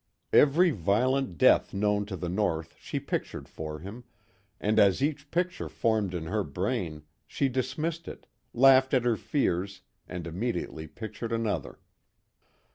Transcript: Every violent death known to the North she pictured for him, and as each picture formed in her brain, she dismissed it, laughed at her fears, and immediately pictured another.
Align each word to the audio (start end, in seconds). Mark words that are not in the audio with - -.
Every 0.33 0.71
violent 0.71 1.37
death 1.37 1.75
known 1.75 2.07
to 2.07 2.15
the 2.17 2.27
North 2.27 2.75
she 2.79 2.99
pictured 2.99 3.47
for 3.47 3.77
him, 3.81 4.03
and 4.59 4.79
as 4.79 5.03
each 5.03 5.29
picture 5.29 5.69
formed 5.69 6.15
in 6.15 6.25
her 6.25 6.43
brain, 6.43 7.03
she 7.27 7.47
dismissed 7.47 8.07
it, 8.07 8.25
laughed 8.51 8.95
at 8.95 9.05
her 9.05 9.15
fears, 9.15 9.81
and 10.09 10.25
immediately 10.25 10.87
pictured 10.87 11.31
another. 11.31 11.77